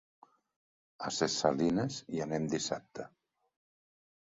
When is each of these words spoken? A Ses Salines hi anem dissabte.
A 1.09 1.11
Ses 1.17 1.35
Salines 1.43 1.99
hi 2.15 2.25
anem 2.27 2.49
dissabte. 2.57 3.09